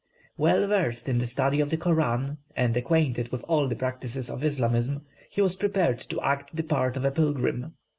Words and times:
Well 0.35 0.65
versed 0.65 1.07
in 1.07 1.19
the 1.19 1.27
study 1.27 1.61
of 1.61 1.69
the 1.69 1.77
Koran, 1.77 2.39
and 2.55 2.75
acquainted 2.75 3.31
with 3.31 3.43
all 3.43 3.67
the 3.67 3.75
practices 3.75 4.31
of 4.31 4.43
Islamism, 4.43 5.05
he 5.29 5.41
was 5.43 5.55
prepared 5.55 5.99
to 5.99 6.19
act 6.21 6.55
the 6.55 6.63
part 6.63 6.97
of 6.97 7.05
a 7.05 7.11
pilgrim. 7.11 7.75